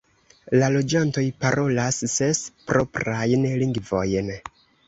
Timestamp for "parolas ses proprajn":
1.43-3.49